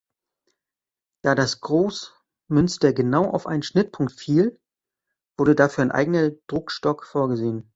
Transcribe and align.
Da 1.23 1.35
das 1.35 1.59
Grossmünster 1.61 2.91
genau 2.91 3.25
auf 3.29 3.45
einen 3.45 3.61
Schnittpunkt 3.61 4.11
fiel, 4.13 4.59
wurde 5.37 5.53
dafür 5.53 5.83
ein 5.83 5.91
eigener 5.91 6.31
Druckstock 6.47 7.05
vorgesehen. 7.05 7.69